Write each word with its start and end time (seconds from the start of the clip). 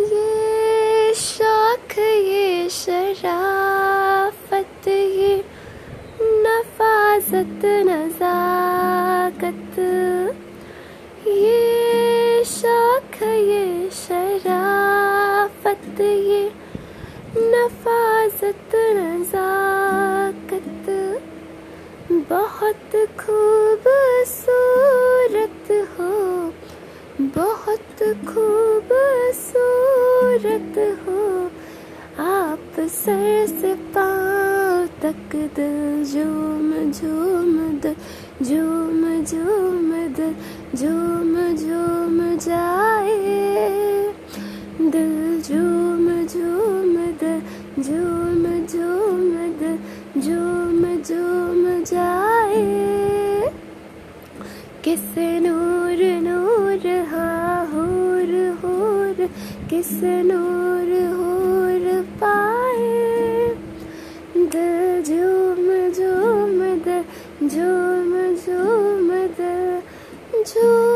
ये 0.00 1.14
शौक, 1.14 1.98
ये 1.98 2.68
शराफत, 2.68 4.88
ये 4.88 5.44
नफाजत, 6.20 7.64
नजाकत। 7.64 9.78
ये 11.26 12.44
शौक, 12.44 13.22
ये 13.22 13.90
शराफत, 13.90 16.00
ये 16.00 16.52
नफाजत, 17.36 18.74
नजाकत। 18.74 20.86
बहुत 22.30 23.06
खूबसूरत 23.20 25.70
हो, 25.70 26.52
बहुत 27.20 28.02
खूबसूरत 28.02 29.71
हो, 30.68 31.50
आप 32.22 32.80
सर 32.80 33.46
से 33.46 33.74
पाँव 33.74 34.86
तक 35.02 35.36
दिल 35.56 36.04
झूम 36.04 36.72
झूम 36.90 37.80
दिल 37.80 37.94
झूम 38.42 39.24
झूम 39.24 39.92
दिल 40.16 40.34
झूम 40.74 41.34
झूम 41.56 42.36
जाए। 42.36 43.12
दिल 44.80 45.42
झूम 45.42 46.26
झूम 46.26 46.96
दिल 47.22 47.40
झूम 47.82 48.66
झूम 48.66 49.34
दिल 49.60 49.76
झूम 50.20 50.82
झूम 50.96 51.82
जाए। 51.84 52.62
किस 54.84 55.14
नूर 55.18 56.02
नूर 56.22 56.86
हा 57.10 57.31
किस 59.70 59.90
नूर 60.02 60.90
हूर 61.16 62.02
पाए? 62.02 63.02
दिल 64.36 65.02
झूम 65.02 65.66
झूम 65.90 66.60
दिल 66.84 67.48
झूम 67.48 68.34
झूम 68.34 69.10
दिल 69.10 69.80
झूम 70.42 70.91